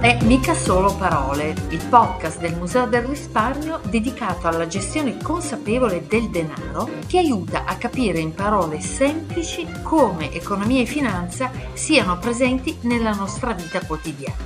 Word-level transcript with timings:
è 0.00 0.16
Mica 0.22 0.54
Solo 0.54 0.94
Parole, 0.94 1.54
il 1.70 1.84
podcast 1.88 2.38
del 2.38 2.54
Museo 2.54 2.86
del 2.86 3.02
Risparmio 3.02 3.80
dedicato 3.88 4.46
alla 4.46 4.68
gestione 4.68 5.16
consapevole 5.20 6.06
del 6.06 6.30
denaro 6.30 6.88
che 7.08 7.18
aiuta 7.18 7.64
a 7.64 7.74
capire 7.76 8.20
in 8.20 8.32
parole 8.32 8.80
semplici 8.80 9.66
come 9.82 10.32
economia 10.32 10.82
e 10.82 10.86
finanza 10.86 11.50
siano 11.72 12.16
presenti 12.18 12.78
nella 12.82 13.10
nostra 13.10 13.52
vita 13.52 13.84
quotidiana. 13.84 14.36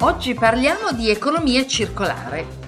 Oggi 0.00 0.32
parliamo 0.32 0.92
di 0.92 1.10
economia 1.10 1.66
circolare, 1.66 2.63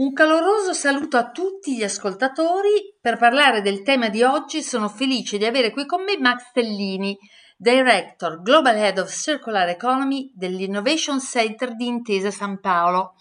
Un 0.00 0.14
caloroso 0.14 0.72
saluto 0.72 1.18
a 1.18 1.30
tutti 1.30 1.76
gli 1.76 1.82
ascoltatori. 1.82 2.96
Per 2.98 3.18
parlare 3.18 3.60
del 3.60 3.82
tema 3.82 4.08
di 4.08 4.22
oggi 4.22 4.62
sono 4.62 4.88
felice 4.88 5.36
di 5.36 5.44
avere 5.44 5.70
qui 5.72 5.84
con 5.84 6.02
me 6.04 6.16
Max 6.16 6.48
Stellini, 6.48 7.18
Director 7.58 8.40
Global 8.40 8.76
Head 8.76 8.96
of 8.96 9.14
Circular 9.14 9.68
Economy 9.68 10.32
dell'Innovation 10.34 11.20
Center 11.20 11.76
di 11.76 11.86
Intesa 11.86 12.30
San 12.30 12.60
Paolo. 12.60 13.12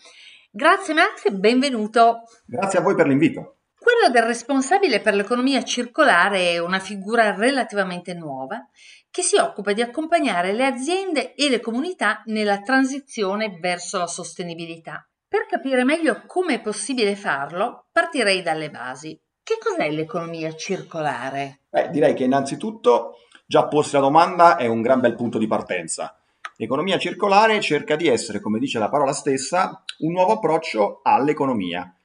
Grazie 0.50 0.94
Max 0.94 1.26
e 1.26 1.32
benvenuto. 1.32 2.22
Grazie 2.46 2.80
a 2.80 2.82
voi 2.82 2.96
per 2.96 3.08
l'invito. 3.08 3.58
Quello 3.78 4.10
del 4.10 4.24
responsabile 4.24 5.02
per 5.02 5.16
l'economia 5.16 5.62
circolare 5.66 6.52
è 6.52 6.60
una 6.60 6.80
figura 6.80 7.36
relativamente 7.36 8.14
nuova 8.14 8.66
che 9.12 9.22
si 9.22 9.36
occupa 9.36 9.74
di 9.74 9.82
accompagnare 9.82 10.54
le 10.54 10.66
aziende 10.66 11.34
e 11.36 11.50
le 11.50 11.60
comunità 11.60 12.22
nella 12.28 12.62
transizione 12.62 13.58
verso 13.60 13.98
la 13.98 14.08
sostenibilità. 14.08 15.09
Per 15.30 15.46
capire 15.46 15.84
meglio 15.84 16.24
come 16.26 16.56
è 16.56 16.60
possibile 16.60 17.16
farlo, 17.16 17.86
partirei 17.92 18.42
dalle 18.42 18.72
basi. 18.72 19.16
Che 19.44 19.58
cos'è 19.60 19.92
l'economia 19.92 20.56
circolare? 20.56 21.66
Beh, 21.70 21.92
direi 21.92 22.16
che 22.16 22.24
innanzitutto 22.24 23.18
già 23.46 23.68
porsi 23.68 23.94
la 23.94 24.02
domanda 24.02 24.58
è 24.58 24.66
un 24.66 24.82
gran 24.82 25.00
bel 25.00 25.14
punto 25.14 25.38
di 25.38 25.46
partenza. 25.46 26.20
L'economia 26.56 26.98
circolare 26.98 27.62
cerca 27.62 27.96
di 27.96 28.08
essere, 28.08 28.40
come 28.40 28.58
dice 28.58 28.80
la 28.80 28.90
parola 28.90 29.14
stessa, 29.14 29.84
un 30.00 30.14
nuovo 30.14 30.34
approccio 30.34 31.02
all'economia. 31.04 31.96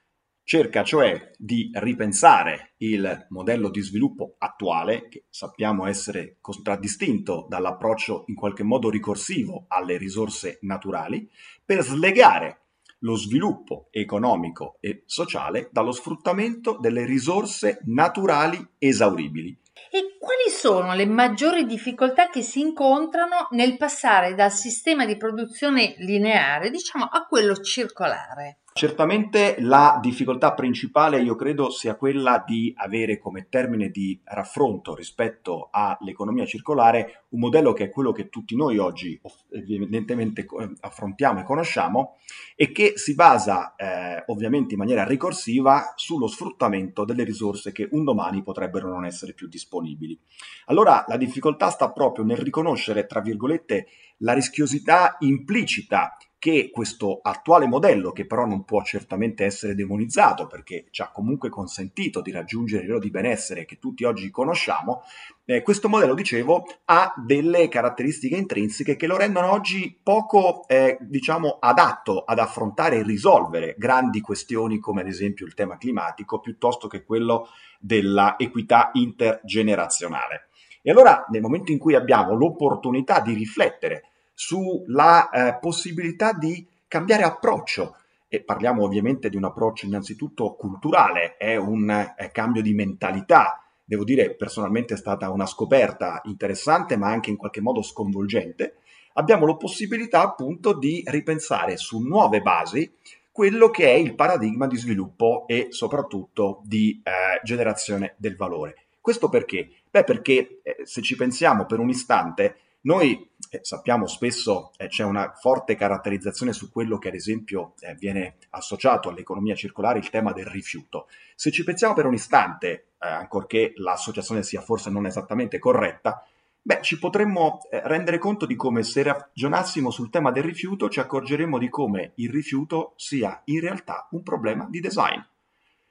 Cerca 0.42 0.84
cioè 0.84 1.30
di 1.38 1.70
ripensare 1.72 2.74
il 2.76 3.26
modello 3.30 3.70
di 3.70 3.80
sviluppo 3.80 4.34
attuale, 4.36 5.08
che 5.08 5.24
sappiamo 5.30 5.86
essere 5.86 6.36
contraddistinto 6.42 7.46
dall'approccio 7.48 8.24
in 8.26 8.34
qualche 8.34 8.64
modo 8.64 8.90
ricorsivo 8.90 9.64
alle 9.68 9.96
risorse 9.96 10.58
naturali, 10.60 11.26
per 11.64 11.82
slegare 11.82 12.63
lo 13.04 13.16
sviluppo 13.16 13.88
economico 13.90 14.78
e 14.80 15.04
sociale 15.06 15.68
dallo 15.70 15.92
sfruttamento 15.92 16.78
delle 16.80 17.04
risorse 17.04 17.80
naturali 17.84 18.66
esauribili. 18.78 19.56
E 19.90 20.16
quali 20.18 20.50
sono 20.50 20.94
le 20.94 21.06
maggiori 21.06 21.66
difficoltà 21.66 22.28
che 22.28 22.42
si 22.42 22.60
incontrano 22.60 23.48
nel 23.50 23.76
passare 23.76 24.34
dal 24.34 24.50
sistema 24.50 25.04
di 25.06 25.16
produzione 25.16 25.94
lineare, 25.98 26.70
diciamo, 26.70 27.04
a 27.04 27.26
quello 27.26 27.54
circolare? 27.56 28.60
Certamente 28.76 29.54
la 29.60 30.00
difficoltà 30.02 30.52
principale 30.52 31.20
io 31.20 31.36
credo 31.36 31.70
sia 31.70 31.94
quella 31.94 32.42
di 32.44 32.74
avere 32.76 33.18
come 33.18 33.46
termine 33.48 33.88
di 33.88 34.20
raffronto 34.24 34.96
rispetto 34.96 35.68
all'economia 35.70 36.44
circolare 36.44 37.26
un 37.28 37.38
modello 37.38 37.72
che 37.72 37.84
è 37.84 37.90
quello 37.90 38.10
che 38.10 38.28
tutti 38.28 38.56
noi 38.56 38.78
oggi 38.78 39.20
evidentemente 39.52 40.44
affrontiamo 40.80 41.38
e 41.38 41.44
conosciamo 41.44 42.16
e 42.56 42.72
che 42.72 42.94
si 42.96 43.14
basa 43.14 43.76
eh, 43.76 44.24
ovviamente 44.26 44.74
in 44.74 44.80
maniera 44.80 45.04
ricorsiva 45.04 45.92
sullo 45.94 46.26
sfruttamento 46.26 47.04
delle 47.04 47.22
risorse 47.22 47.70
che 47.70 47.86
un 47.92 48.02
domani 48.02 48.42
potrebbero 48.42 48.88
non 48.88 49.04
essere 49.04 49.34
più 49.34 49.46
disponibili. 49.46 50.18
Allora 50.64 51.04
la 51.06 51.16
difficoltà 51.16 51.70
sta 51.70 51.92
proprio 51.92 52.24
nel 52.24 52.38
riconoscere, 52.38 53.06
tra 53.06 53.20
virgolette, 53.20 53.86
la 54.18 54.32
rischiosità 54.32 55.14
implicita 55.20 56.16
che 56.44 56.68
questo 56.70 57.20
attuale 57.22 57.66
modello, 57.66 58.12
che 58.12 58.26
però 58.26 58.44
non 58.44 58.66
può 58.66 58.82
certamente 58.82 59.46
essere 59.46 59.74
demonizzato 59.74 60.46
perché 60.46 60.84
ci 60.90 61.00
ha 61.00 61.10
comunque 61.10 61.48
consentito 61.48 62.20
di 62.20 62.32
raggiungere 62.32 62.82
il 62.82 62.88
livello 62.88 63.02
di 63.02 63.10
benessere 63.10 63.64
che 63.64 63.78
tutti 63.78 64.04
oggi 64.04 64.28
conosciamo, 64.28 65.04
eh, 65.46 65.62
questo 65.62 65.88
modello, 65.88 66.12
dicevo, 66.12 66.66
ha 66.84 67.14
delle 67.16 67.68
caratteristiche 67.68 68.36
intrinseche 68.36 68.94
che 68.94 69.06
lo 69.06 69.16
rendono 69.16 69.52
oggi 69.52 69.98
poco, 70.02 70.68
eh, 70.68 70.98
diciamo, 71.00 71.56
adatto 71.60 72.24
ad 72.24 72.38
affrontare 72.38 72.96
e 72.96 73.04
risolvere 73.04 73.74
grandi 73.78 74.20
questioni 74.20 74.78
come 74.78 75.00
ad 75.00 75.06
esempio 75.06 75.46
il 75.46 75.54
tema 75.54 75.78
climatico, 75.78 76.40
piuttosto 76.40 76.88
che 76.88 77.04
quello 77.04 77.48
della 77.80 78.34
equità 78.36 78.90
intergenerazionale. 78.92 80.48
E 80.82 80.90
allora, 80.90 81.24
nel 81.30 81.40
momento 81.40 81.72
in 81.72 81.78
cui 81.78 81.94
abbiamo 81.94 82.34
l'opportunità 82.34 83.20
di 83.20 83.32
riflettere 83.32 84.10
sulla 84.34 85.30
eh, 85.30 85.58
possibilità 85.58 86.32
di 86.32 86.66
cambiare 86.88 87.22
approccio. 87.22 87.96
E 88.28 88.42
parliamo 88.42 88.82
ovviamente 88.82 89.30
di 89.30 89.36
un 89.36 89.44
approccio 89.44 89.86
innanzitutto 89.86 90.54
culturale, 90.54 91.36
è 91.36 91.56
un 91.56 92.12
è 92.16 92.30
cambio 92.32 92.62
di 92.62 92.74
mentalità. 92.74 93.62
Devo 93.84 94.02
dire, 94.02 94.34
personalmente 94.34 94.94
è 94.94 94.96
stata 94.96 95.30
una 95.30 95.46
scoperta 95.46 96.20
interessante, 96.24 96.96
ma 96.96 97.08
anche 97.08 97.30
in 97.30 97.36
qualche 97.36 97.60
modo 97.60 97.80
sconvolgente. 97.82 98.78
Abbiamo 99.14 99.46
la 99.46 99.54
possibilità 99.54 100.22
appunto 100.22 100.76
di 100.76 101.04
ripensare 101.06 101.76
su 101.76 102.00
nuove 102.00 102.40
basi 102.42 102.92
quello 103.30 103.68
che 103.70 103.86
è 103.86 103.94
il 103.94 104.14
paradigma 104.14 104.66
di 104.66 104.76
sviluppo 104.76 105.44
e 105.46 105.66
soprattutto 105.70 106.60
di 106.64 107.00
eh, 107.02 107.40
generazione 107.42 108.14
del 108.16 108.36
valore. 108.36 108.86
Questo 109.00 109.28
perché? 109.28 109.68
Beh, 109.90 110.04
perché 110.04 110.60
eh, 110.62 110.76
se 110.84 111.02
ci 111.02 111.16
pensiamo 111.16 111.66
per 111.66 111.78
un 111.78 111.88
istante, 111.88 112.56
noi 112.82 113.28
eh, 113.54 113.60
sappiamo 113.62 114.06
spesso 114.06 114.72
eh, 114.76 114.88
c'è 114.88 115.04
una 115.04 115.32
forte 115.32 115.76
caratterizzazione 115.76 116.52
su 116.52 116.70
quello 116.70 116.98
che 116.98 117.08
ad 117.08 117.14
esempio 117.14 117.74
eh, 117.80 117.94
viene 117.94 118.38
associato 118.50 119.08
all'economia 119.08 119.54
circolare, 119.54 120.00
il 120.00 120.10
tema 120.10 120.32
del 120.32 120.46
rifiuto. 120.46 121.06
Se 121.36 121.50
ci 121.50 121.62
pensiamo 121.62 121.94
per 121.94 122.06
un 122.06 122.14
istante, 122.14 122.68
eh, 122.98 123.06
ancorché 123.06 123.72
l'associazione 123.76 124.42
sia 124.42 124.60
forse 124.60 124.90
non 124.90 125.06
esattamente 125.06 125.58
corretta, 125.58 126.26
beh, 126.60 126.80
ci 126.82 126.98
potremmo 126.98 127.60
eh, 127.70 127.80
rendere 127.84 128.18
conto 128.18 128.44
di 128.44 128.56
come 128.56 128.82
se 128.82 129.02
ragionassimo 129.02 129.90
sul 129.90 130.10
tema 130.10 130.32
del 130.32 130.42
rifiuto 130.42 130.88
ci 130.88 131.00
accorgeremo 131.00 131.58
di 131.58 131.68
come 131.68 132.12
il 132.16 132.30
rifiuto 132.30 132.94
sia 132.96 133.40
in 133.44 133.60
realtà 133.60 134.08
un 134.10 134.22
problema 134.22 134.66
di 134.68 134.80
design. 134.80 135.20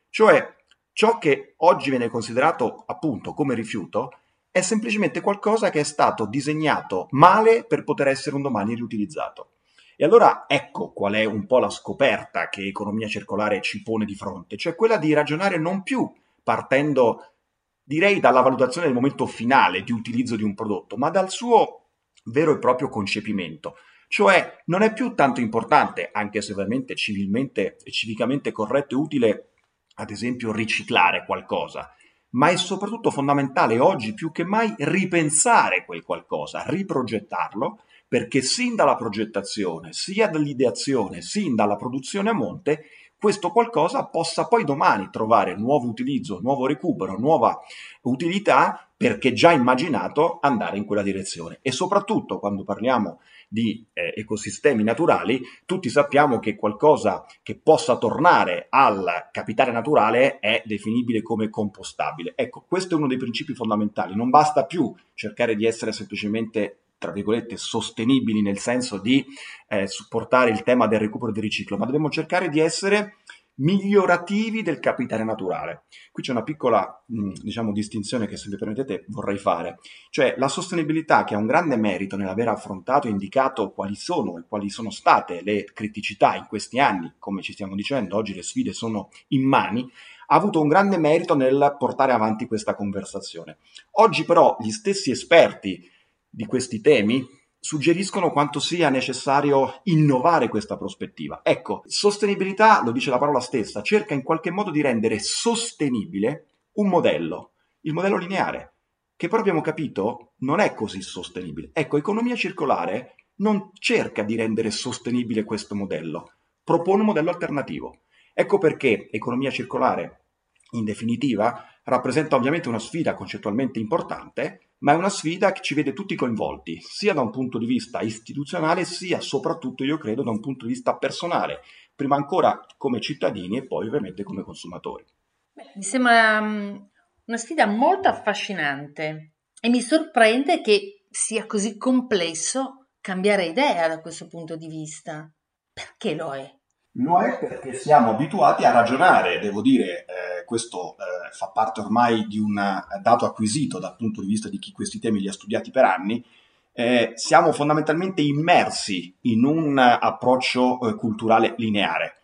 Cioè, 0.09 0.55
ciò 0.91 1.17
che 1.17 1.53
oggi 1.57 1.89
viene 1.89 2.09
considerato 2.09 2.83
appunto 2.85 3.33
come 3.33 3.55
rifiuto 3.55 4.11
è 4.53 4.61
semplicemente 4.61 5.19
qualcosa 5.19 5.71
che 5.71 5.79
è 5.79 5.83
stato 5.83 6.27
disegnato 6.27 7.07
male 7.09 7.65
per 7.65 7.83
poter 7.83 8.09
essere 8.09 8.35
un 8.35 8.43
domani 8.43 8.75
riutilizzato. 8.75 9.53
E 9.95 10.05
allora 10.05 10.45
ecco 10.47 10.93
qual 10.93 11.13
è 11.13 11.25
un 11.25 11.47
po' 11.47 11.57
la 11.57 11.71
scoperta 11.71 12.49
che 12.49 12.67
economia 12.67 13.07
circolare 13.07 13.61
ci 13.61 13.81
pone 13.81 14.05
di 14.05 14.13
fronte, 14.13 14.55
cioè 14.55 14.75
quella 14.75 14.97
di 14.97 15.11
ragionare 15.11 15.57
non 15.57 15.81
più 15.81 16.07
partendo, 16.43 17.33
direi, 17.81 18.19
dalla 18.19 18.41
valutazione 18.41 18.85
del 18.85 18.95
momento 18.95 19.25
finale 19.25 19.81
di 19.81 19.91
utilizzo 19.91 20.35
di 20.35 20.43
un 20.43 20.53
prodotto, 20.53 20.97
ma 20.97 21.09
dal 21.09 21.31
suo 21.31 21.87
vero 22.25 22.53
e 22.53 22.59
proprio 22.59 22.89
concepimento. 22.89 23.77
Cioè 24.07 24.61
non 24.65 24.83
è 24.83 24.93
più 24.93 25.15
tanto 25.15 25.41
importante, 25.41 26.11
anche 26.13 26.43
se 26.43 26.51
ovviamente 26.51 26.93
civilmente 26.93 27.77
e 27.83 27.89
civicamente 27.89 28.51
corretto 28.51 28.93
e 28.93 28.99
utile, 28.99 29.49
ad 29.95 30.11
esempio, 30.11 30.51
riciclare 30.51 31.25
qualcosa, 31.25 31.91
ma 32.33 32.49
è 32.49 32.57
soprattutto 32.57 33.11
fondamentale 33.11 33.79
oggi 33.79 34.13
più 34.13 34.31
che 34.31 34.43
mai 34.43 34.73
ripensare 34.77 35.85
quel 35.85 36.03
qualcosa, 36.03 36.63
riprogettarlo, 36.67 37.79
perché 38.07 38.41
sin 38.41 38.75
dalla 38.75 38.95
progettazione, 38.95 39.91
sia 39.91 40.27
dall'ideazione, 40.27 41.21
sin 41.21 41.55
dalla 41.55 41.75
produzione 41.75 42.29
a 42.29 42.33
monte, 42.33 42.85
questo 43.23 43.51
qualcosa 43.51 44.03
possa 44.07 44.49
poi 44.49 44.65
domani 44.65 45.07
trovare 45.09 45.55
nuovo 45.55 45.87
utilizzo, 45.87 46.41
nuovo 46.41 46.67
recupero, 46.67 47.17
nuova 47.17 47.57
utilità 48.01 48.85
perché 48.97 49.31
già 49.31 49.53
immaginato 49.53 50.39
andare 50.41 50.75
in 50.75 50.83
quella 50.83 51.01
direzione. 51.01 51.59
E 51.61 51.71
soprattutto 51.71 52.37
quando 52.37 52.65
parliamo 52.65 53.21
di 53.47 53.87
eh, 53.93 54.13
ecosistemi 54.17 54.83
naturali, 54.83 55.41
tutti 55.65 55.87
sappiamo 55.87 56.39
che 56.39 56.57
qualcosa 56.57 57.23
che 57.41 57.57
possa 57.57 57.97
tornare 57.97 58.67
al 58.69 59.29
capitale 59.31 59.71
naturale 59.71 60.39
è 60.39 60.61
definibile 60.65 61.21
come 61.21 61.49
compostabile. 61.49 62.33
Ecco, 62.35 62.65
questo 62.67 62.95
è 62.95 62.97
uno 62.97 63.07
dei 63.07 63.15
principi 63.15 63.53
fondamentali. 63.53 64.15
Non 64.15 64.29
basta 64.29 64.65
più 64.65 64.93
cercare 65.13 65.55
di 65.55 65.65
essere 65.65 65.93
semplicemente 65.93 66.82
tra 67.03 67.11
virgolette, 67.11 67.57
sostenibili 67.57 68.41
nel 68.41 68.59
senso 68.59 68.97
di 68.97 69.25
eh, 69.67 69.87
supportare 69.87 70.51
il 70.51 70.63
tema 70.63 70.87
del 70.87 70.99
recupero 70.99 71.31
e 71.31 71.33
del 71.33 71.43
riciclo, 71.43 71.75
ma 71.75 71.83
dobbiamo 71.83 72.09
cercare 72.09 72.47
di 72.47 72.61
essere 72.61 73.17
migliorativi 73.55 74.61
del 74.63 74.79
capitale 74.79 75.25
naturale. 75.25 75.83
Qui 76.13 76.23
c'è 76.23 76.31
una 76.31 76.43
piccola, 76.43 77.03
diciamo, 77.05 77.73
distinzione 77.73 78.25
che 78.25 78.37
se 78.37 78.49
mi 78.49 78.55
permettete 78.55 79.03
vorrei 79.09 79.37
fare, 79.37 79.79
cioè 80.11 80.35
la 80.37 80.47
sostenibilità 80.47 81.25
che 81.25 81.35
ha 81.35 81.39
un 81.39 81.45
grande 81.45 81.75
merito 81.75 82.15
nell'aver 82.15 82.47
affrontato 82.47 83.07
e 83.07 83.11
indicato 83.11 83.71
quali 83.71 83.95
sono 83.95 84.37
e 84.37 84.45
quali 84.47 84.69
sono 84.69 84.89
state 84.89 85.41
le 85.43 85.65
criticità 85.65 86.35
in 86.35 86.45
questi 86.47 86.79
anni, 86.79 87.13
come 87.19 87.41
ci 87.41 87.51
stiamo 87.51 87.75
dicendo, 87.75 88.15
oggi 88.15 88.33
le 88.33 88.43
sfide 88.43 88.71
sono 88.71 89.09
immani, 89.27 89.91
ha 90.27 90.35
avuto 90.35 90.61
un 90.61 90.69
grande 90.69 90.97
merito 90.97 91.35
nel 91.35 91.75
portare 91.77 92.13
avanti 92.13 92.47
questa 92.47 92.75
conversazione. 92.75 93.57
Oggi 93.97 94.23
però 94.23 94.55
gli 94.59 94.71
stessi 94.71 95.11
esperti 95.11 95.91
di 96.33 96.45
questi 96.45 96.81
temi 96.81 97.23
suggeriscono 97.59 98.31
quanto 98.31 98.59
sia 98.59 98.89
necessario 98.89 99.81
innovare 99.83 100.49
questa 100.49 100.77
prospettiva. 100.77 101.41
Ecco, 101.43 101.83
sostenibilità, 101.85 102.83
lo 102.83 102.91
dice 102.91 103.11
la 103.11 103.19
parola 103.19 103.39
stessa, 103.39 103.83
cerca 103.83 104.15
in 104.15 104.23
qualche 104.23 104.49
modo 104.49 104.71
di 104.71 104.81
rendere 104.81 105.19
sostenibile 105.19 106.47
un 106.73 106.89
modello, 106.89 107.51
il 107.81 107.93
modello 107.93 108.17
lineare, 108.17 108.73
che 109.15 109.27
però 109.27 109.41
abbiamo 109.41 109.61
capito 109.61 110.33
non 110.39 110.59
è 110.59 110.73
così 110.73 111.01
sostenibile. 111.01 111.69
Ecco, 111.71 111.97
economia 111.97 112.35
circolare 112.35 113.15
non 113.35 113.69
cerca 113.73 114.23
di 114.23 114.35
rendere 114.35 114.71
sostenibile 114.71 115.43
questo 115.43 115.75
modello, 115.75 116.31
propone 116.63 117.01
un 117.01 117.07
modello 117.07 117.29
alternativo. 117.29 117.99
Ecco 118.33 118.57
perché 118.57 119.07
economia 119.11 119.51
circolare, 119.51 120.25
in 120.71 120.83
definitiva, 120.83 121.65
rappresenta 121.83 122.35
ovviamente 122.35 122.69
una 122.69 122.79
sfida 122.79 123.13
concettualmente 123.13 123.79
importante, 123.79 124.71
ma 124.83 124.91
è 124.91 124.95
una 124.95 125.09
sfida 125.09 125.51
che 125.53 125.61
ci 125.61 125.73
vede 125.73 125.93
tutti 125.93 126.15
coinvolti, 126.15 126.79
sia 126.81 127.13
da 127.13 127.21
un 127.21 127.31
punto 127.31 127.57
di 127.57 127.65
vista 127.65 128.01
istituzionale, 128.01 128.83
sia 128.83 129.21
soprattutto, 129.21 129.83
io 129.83 129.97
credo, 129.97 130.23
da 130.23 130.31
un 130.31 130.41
punto 130.41 130.65
di 130.65 130.73
vista 130.73 130.97
personale, 130.97 131.61
prima 131.95 132.17
ancora 132.17 132.65
come 132.77 132.99
cittadini 132.99 133.57
e 133.57 133.65
poi 133.65 133.87
ovviamente 133.87 134.23
come 134.23 134.43
consumatori. 134.43 135.05
Beh, 135.53 135.71
mi 135.75 135.83
sembra 135.83 136.39
um, 136.39 136.89
una 137.25 137.37
sfida 137.37 137.65
molto 137.65 138.09
affascinante 138.09 139.35
e 139.61 139.69
mi 139.69 139.79
sorprende 139.79 140.61
che 140.61 141.05
sia 141.09 141.45
così 141.45 141.77
complesso 141.77 142.89
cambiare 142.99 143.45
idea 143.45 143.87
da 143.87 144.01
questo 144.01 144.27
punto 144.27 144.57
di 144.57 144.67
vista. 144.67 145.31
Perché 145.71 146.13
lo 146.13 146.35
è? 146.35 146.59
Lo 146.97 147.19
è 147.21 147.39
perché 147.39 147.73
siamo 147.73 148.11
abituati 148.11 148.65
a 148.65 148.71
ragionare, 148.71 149.39
devo 149.39 149.61
dire, 149.61 150.05
eh, 150.05 150.45
questo 150.45 150.95
eh, 150.97 151.31
fa 151.31 151.47
parte 151.47 151.81
ormai 151.81 152.27
di 152.27 152.37
un 152.37 152.53
dato 153.01 153.25
acquisito 153.25 153.79
dal 153.79 153.95
punto 153.95 154.21
di 154.21 154.27
vista 154.27 154.47
di 154.47 154.59
chi 154.59 154.71
questi 154.71 154.99
temi 154.99 155.19
li 155.19 155.27
ha 155.27 155.33
studiati 155.33 155.71
per 155.71 155.85
anni, 155.85 156.23
eh, 156.71 157.13
siamo 157.15 157.51
fondamentalmente 157.51 158.21
immersi 158.21 159.15
in 159.21 159.43
un 159.43 159.77
approccio 159.79 160.87
eh, 160.87 160.95
culturale 160.95 161.55
lineare. 161.57 162.17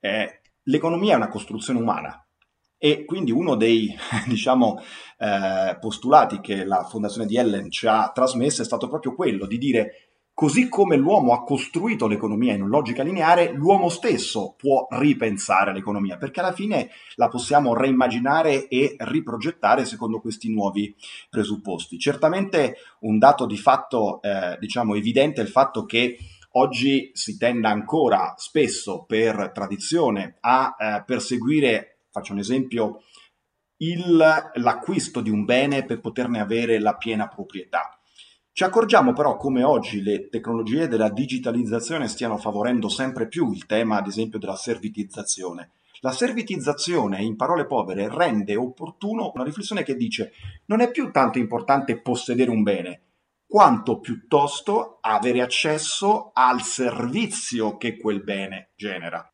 Eh, 0.00 0.40
l'economia 0.62 1.12
è 1.12 1.16
una 1.16 1.28
costruzione 1.28 1.80
umana, 1.80 2.24
e 2.84 3.06
quindi 3.06 3.30
uno 3.30 3.54
dei 3.54 3.94
diciamo, 4.28 4.78
eh, 5.18 5.76
postulati 5.80 6.40
che 6.40 6.64
la 6.64 6.84
fondazione 6.84 7.26
di 7.26 7.36
Ellen 7.36 7.70
ci 7.70 7.86
ha 7.86 8.10
trasmesso 8.12 8.60
è 8.60 8.64
stato 8.66 8.88
proprio 8.88 9.14
quello 9.14 9.46
di 9.46 9.56
dire 9.56 10.03
Così 10.34 10.68
come 10.68 10.96
l'uomo 10.96 11.32
ha 11.32 11.44
costruito 11.44 12.08
l'economia 12.08 12.54
in 12.54 12.62
una 12.62 12.70
logica 12.70 13.04
lineare, 13.04 13.52
l'uomo 13.52 13.88
stesso 13.88 14.54
può 14.58 14.88
ripensare 14.90 15.72
l'economia, 15.72 16.16
perché 16.16 16.40
alla 16.40 16.52
fine 16.52 16.90
la 17.14 17.28
possiamo 17.28 17.72
reimmaginare 17.72 18.66
e 18.66 18.96
riprogettare 18.98 19.84
secondo 19.84 20.20
questi 20.20 20.52
nuovi 20.52 20.92
presupposti. 21.30 22.00
Certamente 22.00 22.78
un 23.02 23.18
dato 23.18 23.46
di 23.46 23.56
fatto, 23.56 24.20
eh, 24.22 24.56
diciamo, 24.58 24.96
evidente 24.96 25.40
è 25.40 25.44
il 25.44 25.50
fatto 25.50 25.84
che 25.84 26.18
oggi 26.56 27.12
si 27.14 27.38
tende 27.38 27.68
ancora 27.68 28.34
spesso 28.36 29.04
per 29.04 29.52
tradizione 29.54 30.38
a 30.40 30.74
eh, 30.76 31.04
perseguire, 31.06 32.00
faccio 32.10 32.32
un 32.32 32.40
esempio, 32.40 33.02
il, 33.76 34.50
l'acquisto 34.54 35.20
di 35.20 35.30
un 35.30 35.44
bene 35.44 35.84
per 35.84 36.00
poterne 36.00 36.40
avere 36.40 36.80
la 36.80 36.96
piena 36.96 37.28
proprietà. 37.28 38.00
Ci 38.54 38.62
accorgiamo 38.62 39.12
però 39.12 39.36
come 39.36 39.64
oggi 39.64 40.00
le 40.00 40.28
tecnologie 40.28 40.86
della 40.86 41.10
digitalizzazione 41.10 42.06
stiano 42.06 42.38
favorendo 42.38 42.88
sempre 42.88 43.26
più 43.26 43.50
il 43.50 43.66
tema, 43.66 43.96
ad 43.96 44.06
esempio, 44.06 44.38
della 44.38 44.54
servitizzazione. 44.54 45.72
La 46.02 46.12
servitizzazione, 46.12 47.20
in 47.20 47.34
parole 47.34 47.66
povere, 47.66 48.08
rende 48.08 48.54
opportuno 48.54 49.32
una 49.34 49.42
riflessione 49.42 49.82
che 49.82 49.96
dice 49.96 50.34
non 50.66 50.80
è 50.80 50.92
più 50.92 51.10
tanto 51.10 51.38
importante 51.38 52.00
possedere 52.00 52.48
un 52.48 52.62
bene, 52.62 53.02
quanto 53.44 53.98
piuttosto 53.98 54.98
avere 55.00 55.42
accesso 55.42 56.30
al 56.32 56.62
servizio 56.62 57.76
che 57.76 57.96
quel 57.96 58.22
bene 58.22 58.70
genera. 58.76 59.28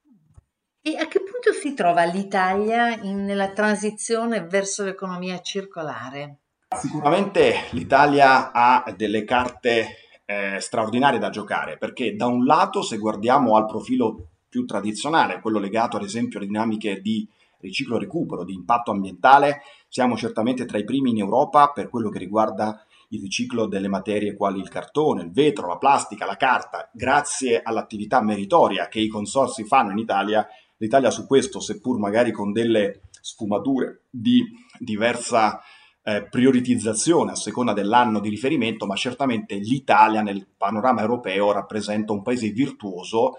E 0.80 0.96
a 0.96 1.06
che 1.08 1.20
punto 1.20 1.52
si 1.52 1.74
trova 1.74 2.04
l'Italia 2.04 2.96
in, 2.96 3.26
nella 3.26 3.52
transizione 3.52 4.46
verso 4.46 4.82
l'economia 4.82 5.42
circolare? 5.42 6.38
Sicuramente 6.78 7.66
l'Italia 7.72 8.52
ha 8.52 8.94
delle 8.96 9.24
carte 9.24 9.96
eh, 10.24 10.60
straordinarie 10.60 11.18
da 11.18 11.28
giocare 11.28 11.76
perché 11.76 12.14
da 12.14 12.26
un 12.26 12.44
lato 12.44 12.82
se 12.82 12.96
guardiamo 12.96 13.56
al 13.56 13.66
profilo 13.66 14.28
più 14.48 14.64
tradizionale, 14.64 15.40
quello 15.40 15.58
legato 15.58 15.96
ad 15.96 16.04
esempio 16.04 16.38
alle 16.38 16.46
dinamiche 16.46 17.00
di 17.00 17.28
riciclo 17.58 17.98
recupero, 17.98 18.44
di 18.44 18.54
impatto 18.54 18.92
ambientale, 18.92 19.62
siamo 19.88 20.16
certamente 20.16 20.64
tra 20.64 20.78
i 20.78 20.84
primi 20.84 21.10
in 21.10 21.18
Europa 21.18 21.72
per 21.72 21.88
quello 21.88 22.08
che 22.08 22.20
riguarda 22.20 22.82
il 23.08 23.20
riciclo 23.20 23.66
delle 23.66 23.88
materie 23.88 24.36
quali 24.36 24.60
il 24.60 24.68
cartone, 24.68 25.22
il 25.22 25.32
vetro, 25.32 25.66
la 25.66 25.76
plastica, 25.76 26.24
la 26.24 26.36
carta. 26.36 26.88
Grazie 26.92 27.62
all'attività 27.62 28.22
meritoria 28.22 28.86
che 28.86 29.00
i 29.00 29.08
consorsi 29.08 29.64
fanno 29.64 29.90
in 29.90 29.98
Italia, 29.98 30.46
l'Italia 30.76 31.10
su 31.10 31.26
questo, 31.26 31.58
seppur 31.58 31.98
magari 31.98 32.30
con 32.30 32.52
delle 32.52 33.00
sfumature 33.20 34.02
di 34.08 34.44
diversa 34.78 35.60
eh, 36.02 36.26
prioritizzazione 36.28 37.32
a 37.32 37.36
seconda 37.36 37.72
dell'anno 37.72 38.20
di 38.20 38.28
riferimento, 38.28 38.86
ma 38.86 38.96
certamente 38.96 39.56
l'Italia 39.56 40.22
nel 40.22 40.46
panorama 40.56 41.02
europeo 41.02 41.52
rappresenta 41.52 42.12
un 42.12 42.22
paese 42.22 42.48
virtuoso. 42.50 43.34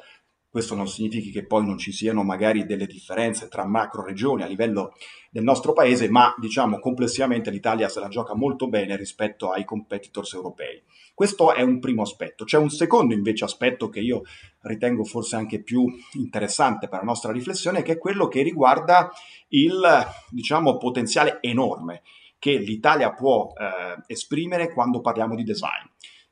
Questo 0.47 0.75
non 0.75 0.87
significa 0.87 1.39
che 1.39 1.45
poi 1.45 1.65
non 1.65 1.77
ci 1.77 1.93
siano 1.93 2.23
magari 2.23 2.65
delle 2.65 2.85
differenze 2.85 3.47
tra 3.47 3.65
macro 3.65 4.03
regioni 4.03 4.43
a 4.43 4.47
livello 4.47 4.91
del 5.31 5.43
nostro 5.43 5.71
paese, 5.71 6.09
ma 6.09 6.35
diciamo 6.37 6.77
complessivamente 6.79 7.49
l'Italia 7.49 7.87
se 7.87 8.01
la 8.01 8.09
gioca 8.09 8.35
molto 8.35 8.67
bene 8.67 8.97
rispetto 8.97 9.51
ai 9.51 9.63
competitors 9.63 10.33
europei. 10.33 10.83
Questo 11.13 11.53
è 11.53 11.61
un 11.61 11.79
primo 11.79 12.01
aspetto. 12.01 12.43
C'è 12.43 12.57
un 12.57 12.69
secondo 12.69 13.13
invece 13.13 13.45
aspetto 13.45 13.87
che 13.87 14.01
io 14.01 14.23
ritengo 14.63 15.05
forse 15.05 15.37
anche 15.37 15.63
più 15.63 15.85
interessante 16.13 16.89
per 16.89 16.99
la 16.99 17.05
nostra 17.05 17.31
riflessione, 17.31 17.81
che 17.81 17.93
è 17.93 17.97
quello 17.97 18.27
che 18.27 18.41
riguarda 18.43 19.09
il 19.49 19.81
diciamo, 20.29 20.77
potenziale 20.77 21.37
enorme 21.39 22.01
che 22.41 22.57
l'Italia 22.57 23.13
può 23.13 23.53
eh, 23.55 24.01
esprimere 24.07 24.73
quando 24.73 24.99
parliamo 24.99 25.35
di 25.35 25.43
design. 25.43 25.85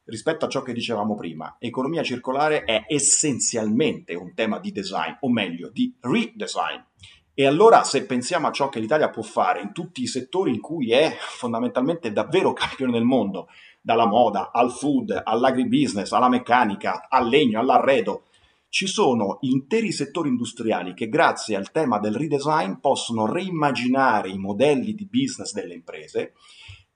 Rispetto 0.05 0.45
a 0.45 0.49
ciò 0.49 0.63
che 0.63 0.73
dicevamo 0.73 1.13
prima, 1.13 1.57
economia 1.59 2.01
circolare 2.01 2.63
è 2.63 2.85
essenzialmente 2.87 4.15
un 4.15 4.33
tema 4.33 4.57
di 4.57 4.71
design, 4.71 5.17
o 5.19 5.29
meglio, 5.29 5.69
di 5.69 5.95
redesign. 6.01 6.81
E 7.35 7.45
allora 7.45 7.83
se 7.83 8.07
pensiamo 8.07 8.47
a 8.47 8.51
ciò 8.51 8.69
che 8.69 8.79
l'Italia 8.79 9.11
può 9.11 9.21
fare 9.21 9.61
in 9.61 9.71
tutti 9.71 10.01
i 10.01 10.07
settori 10.07 10.51
in 10.51 10.59
cui 10.59 10.91
è 10.91 11.15
fondamentalmente 11.19 12.11
davvero 12.11 12.53
campione 12.53 12.93
del 12.93 13.03
mondo, 13.03 13.47
dalla 13.79 14.07
moda 14.07 14.49
al 14.51 14.71
food, 14.71 15.21
all'agribusiness, 15.23 16.11
alla 16.11 16.27
meccanica, 16.27 17.05
al 17.07 17.27
legno, 17.27 17.59
all'arredo, 17.59 18.28
ci 18.69 18.85
sono 18.87 19.39
interi 19.41 19.91
settori 19.91 20.29
industriali 20.29 20.93
che 20.93 21.09
grazie 21.09 21.55
al 21.55 21.71
tema 21.71 21.99
del 21.99 22.15
redesign 22.15 22.73
possono 22.75 23.25
reimmaginare 23.25 24.29
i 24.29 24.37
modelli 24.37 24.93
di 24.93 25.07
business 25.07 25.53
delle 25.53 25.73
imprese. 25.73 26.33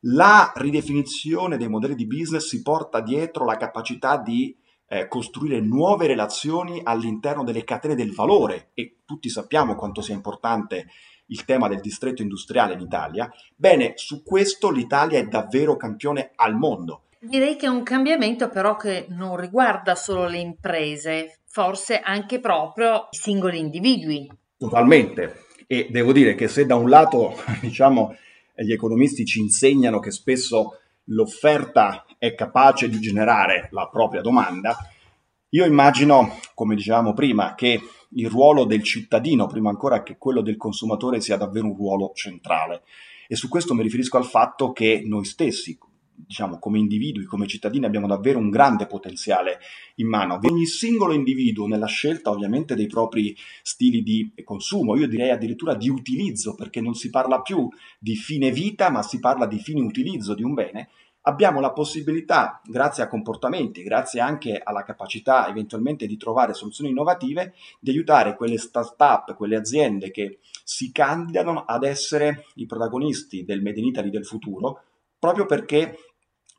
La 0.02 0.52
ridefinizione 0.56 1.58
dei 1.58 1.70
modelli 1.70 1.96
di 1.96 2.06
business 2.06 2.48
si 2.48 2.62
porta 2.62 3.02
dietro 3.02 3.46
la 3.46 3.58
capacità 3.58 4.18
di 4.18 4.56
eh, 4.88 5.08
costruire 5.08 5.62
nuove 5.62 6.06
relazioni 6.06 6.82
all'interno 6.84 7.44
delle 7.44 7.64
catene 7.64 7.96
del 7.96 8.14
valore 8.14 8.70
e 8.74 8.98
tutti 9.06 9.30
sappiamo 9.30 9.76
quanto 9.76 10.02
sia 10.02 10.14
importante 10.14 10.88
il 11.28 11.46
tema 11.46 11.68
del 11.68 11.80
distretto 11.80 12.22
industriale 12.22 12.74
in 12.74 12.82
Italia. 12.82 13.32
Bene, 13.56 13.94
su 13.96 14.24
questo 14.24 14.70
l'Italia 14.70 15.18
è 15.18 15.26
davvero 15.26 15.76
campione 15.78 16.34
al 16.36 16.56
mondo. 16.56 17.06
Direi 17.20 17.56
che 17.56 17.68
è 17.68 17.70
un 17.70 17.84
cambiamento 17.84 18.50
però 18.50 18.76
che 18.76 19.06
non 19.10 19.38
riguarda 19.38 19.96
solo 19.96 20.28
le 20.28 20.40
imprese, 20.40 21.43
forse 21.54 22.00
anche 22.00 22.40
proprio 22.40 23.10
i 23.12 23.16
singoli 23.16 23.60
individui. 23.60 24.28
Totalmente. 24.58 25.46
E 25.68 25.88
devo 25.92 26.12
dire 26.12 26.34
che 26.34 26.48
se 26.48 26.66
da 26.66 26.74
un 26.74 26.90
lato, 26.90 27.36
diciamo, 27.62 28.16
gli 28.56 28.72
economisti 28.72 29.24
ci 29.24 29.40
insegnano 29.40 30.00
che 30.00 30.10
spesso 30.10 30.80
l'offerta 31.06 32.06
è 32.18 32.34
capace 32.34 32.90
di 32.90 33.00
generare 33.00 33.68
la 33.70 33.88
propria 33.88 34.22
domanda, 34.22 34.76
io 35.50 35.66
immagino, 35.66 36.40
come 36.56 36.74
dicevamo 36.74 37.14
prima, 37.14 37.54
che 37.54 37.80
il 38.10 38.30
ruolo 38.30 38.66
del 38.66 38.82
cittadino, 38.82 39.46
prima 39.46 39.70
ancora 39.70 40.02
che 40.02 40.18
quello 40.18 40.42
del 40.42 40.58
consumatore, 40.58 41.22
sia 41.22 41.38
davvero 41.38 41.68
un 41.68 41.76
ruolo 41.76 42.14
centrale. 42.16 42.82
E 43.28 43.36
su 43.36 43.48
questo 43.48 43.76
mi 43.76 43.84
riferisco 43.84 44.18
al 44.18 44.26
fatto 44.26 44.72
che 44.72 45.04
noi 45.06 45.26
stessi, 45.26 45.78
diciamo, 46.16 46.60
come 46.60 46.80
individui, 46.80 47.26
come 47.26 47.48
cittadini, 47.48 47.86
abbiamo 47.86 48.08
davvero 48.08 48.40
un 48.40 48.50
grande 48.50 48.88
potenziale 48.88 49.60
in 49.96 50.08
mano. 50.08 50.40
Ogni 50.42 50.66
singolo 50.66 51.14
individuo 51.14 51.68
nella 51.68 51.88
scelta 51.88 52.30
ovviamente 52.30 52.76
dei 52.76 52.88
propri 52.88 53.36
stili 53.62 54.02
di 54.04 54.34
consumo, 54.44 54.96
io 54.96 55.08
direi 55.08 55.30
addirittura 55.30 55.76
di 55.76 55.90
utilizzo, 55.90 56.56
perché 56.56 56.82
non 56.82 56.94
si 56.94 57.10
parla 57.10 57.42
più 57.42 57.68
di 58.00 58.16
fine 58.16 58.52
vita, 58.52 58.90
ma 58.90 59.02
si 59.04 59.20
parla 59.20 59.46
di 59.46 59.60
fine 59.60 59.82
utilizzo 59.82 60.34
di 60.34 60.44
un 60.44 60.54
bene, 60.54 60.90
abbiamo 61.26 61.60
la 61.60 61.72
possibilità, 61.72 62.62
grazie 62.66 63.04
a 63.04 63.08
comportamenti, 63.08 63.84
grazie 63.84 64.20
anche 64.20 64.60
alla 64.62 64.84
capacità 64.84 65.48
eventualmente 65.48 66.06
di 66.06 66.18
trovare 66.18 66.54
soluzioni 66.54 66.90
innovative, 66.90 67.54
di 67.80 67.92
aiutare 67.92 68.36
quelle 68.36 68.58
start-up, 68.58 69.36
quelle 69.36 69.56
aziende 69.56 70.12
che 70.12 70.40
si 70.64 70.92
candidano 70.92 71.64
ad 71.66 71.84
essere 71.84 72.46
i 72.56 72.66
protagonisti 72.66 73.44
del 73.44 73.62
Made 73.62 73.80
in 73.80 73.86
Italy 73.86 74.10
del 74.10 74.26
futuro, 74.26 74.82
proprio 75.24 75.46
perché 75.46 76.00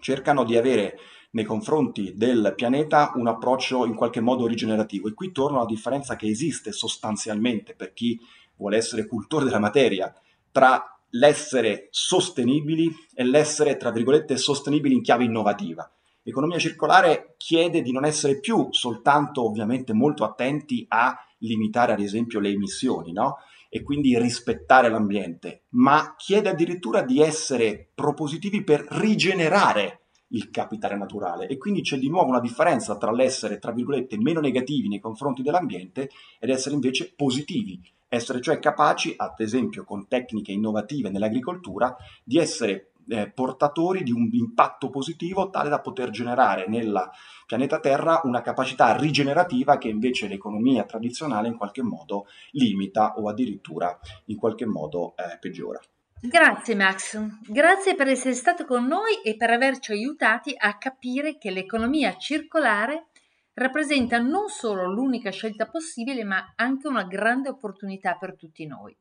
cercano 0.00 0.42
di 0.42 0.56
avere 0.56 0.99
nei 1.33 1.44
confronti 1.44 2.14
del 2.16 2.54
pianeta 2.56 3.12
un 3.16 3.26
approccio 3.26 3.85
in 3.85 3.94
qualche 3.94 4.23
modo 4.23 4.47
rigenerativo. 4.47 5.06
E 5.06 5.12
qui 5.12 5.33
torna 5.33 5.59
la 5.59 5.66
differenza 5.66 6.16
che 6.16 6.28
esiste 6.28 6.73
sostanzialmente 6.73 7.75
per 7.75 7.92
chi 7.92 8.18
vuole 8.56 8.78
essere 8.78 9.06
cultore 9.06 9.44
della 9.44 9.59
materia 9.59 10.11
tra 10.50 10.83
l'essere 11.11 11.88
sostenibili 11.90 12.90
e 13.12 13.25
l'essere, 13.25 13.76
tra 13.76 13.90
virgolette, 13.90 14.38
sostenibili 14.38 14.94
in 14.94 15.02
chiave 15.02 15.25
innovativa. 15.25 15.87
L'economia 16.23 16.59
circolare 16.59 17.35
chiede 17.37 17.83
di 17.83 17.92
non 17.92 18.06
essere 18.06 18.40
più 18.40 18.68
soltanto, 18.71 19.44
ovviamente, 19.44 19.92
molto 19.92 20.25
attenti 20.25 20.87
a 20.88 21.14
limitare, 21.40 21.92
ad 21.92 22.00
esempio, 22.00 22.40
le 22.40 22.49
emissioni, 22.49 23.12
no? 23.12 23.37
E 23.75 23.83
quindi 23.83 24.16
rispettare 24.16 24.88
l'ambiente, 24.88 25.62
ma 25.71 26.14
chiede 26.16 26.49
addirittura 26.49 27.02
di 27.02 27.21
essere 27.21 27.90
propositivi 27.93 28.62
per 28.62 28.87
rigenerare 28.88 30.02
il 30.28 30.49
capitale 30.50 30.97
naturale. 30.97 31.49
E 31.49 31.59
quindi 31.59 31.81
c'è 31.83 31.99
di 31.99 32.09
nuovo 32.09 32.28
una 32.28 32.38
differenza 32.38 32.97
tra 32.97 33.11
l'essere, 33.11 33.59
tra 33.59 33.73
virgolette, 33.73 34.16
meno 34.16 34.38
negativi 34.38 34.87
nei 34.87 35.00
confronti 35.00 35.43
dell'ambiente 35.43 36.09
ed 36.38 36.50
essere 36.50 36.76
invece 36.76 37.14
positivi, 37.16 37.83
essere 38.07 38.40
cioè 38.40 38.61
capaci, 38.61 39.12
ad 39.16 39.35
esempio 39.38 39.83
con 39.83 40.07
tecniche 40.07 40.52
innovative 40.52 41.11
nell'agricoltura, 41.11 41.97
di 42.23 42.38
essere 42.38 42.93
eh, 43.08 43.30
portatori 43.30 44.02
di 44.02 44.12
un 44.12 44.28
impatto 44.32 44.90
positivo 44.90 45.50
tale 45.50 45.68
da 45.68 45.80
poter 45.80 46.11
generare 46.11 46.66
nel 46.68 47.11
pianeta 47.46 47.80
Terra 47.80 48.20
una 48.25 48.42
capacità 48.42 48.96
rigenerativa 48.96 49.78
che 49.78 49.88
invece 49.88 50.28
l'economia 50.28 50.84
tradizionale 50.84 51.49
in 51.49 51.56
qualche 51.56 51.82
modo 51.82 52.26
limita 52.52 53.14
o 53.16 53.28
addirittura 53.28 53.99
in 54.26 54.37
qualche 54.37 54.66
modo 54.66 55.14
eh, 55.16 55.38
peggiora. 55.38 55.80
Grazie 56.20 56.75
Max, 56.75 57.20
grazie 57.46 57.94
per 57.94 58.08
essere 58.08 58.32
stato 58.32 58.64
con 58.64 58.87
noi 58.87 59.20
e 59.23 59.37
per 59.37 59.50
averci 59.50 59.92
aiutati 59.92 60.54
a 60.56 60.78
capire 60.78 61.37
che 61.37 61.50
l'economia 61.50 62.16
circolare 62.16 63.08
rappresenta 63.54 64.18
non 64.18 64.49
solo 64.49 64.90
l'unica 64.90 65.30
scelta 65.30 65.68
possibile, 65.68 66.25
ma 66.25 66.54
anche 66.56 66.88
una 66.88 67.04
grande 67.04 67.50
opportunità 67.50 68.16
per 68.16 68.37
tutti 68.37 68.66
noi. 68.66 68.96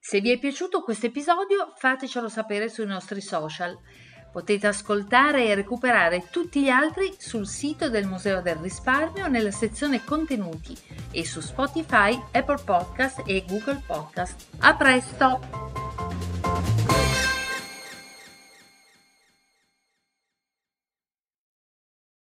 Se 0.00 0.20
vi 0.20 0.30
è 0.30 0.38
piaciuto 0.38 0.82
questo 0.82 1.06
episodio, 1.06 1.72
fatecelo 1.76 2.28
sapere 2.28 2.68
sui 2.68 2.86
nostri 2.86 3.20
social. 3.20 3.76
Potete 4.32 4.66
ascoltare 4.66 5.46
e 5.46 5.54
recuperare 5.54 6.28
tutti 6.30 6.62
gli 6.62 6.68
altri 6.68 7.14
sul 7.18 7.46
sito 7.46 7.88
del 7.88 8.06
Museo 8.06 8.40
del 8.40 8.56
Risparmio 8.56 9.26
nella 9.26 9.50
sezione 9.50 10.04
contenuti 10.04 10.76
e 11.10 11.24
su 11.24 11.40
Spotify, 11.40 12.14
Apple 12.32 12.62
Podcast 12.64 13.22
e 13.26 13.44
Google 13.46 13.82
Podcast. 13.86 14.46
A 14.60 14.76
presto! 14.76 15.87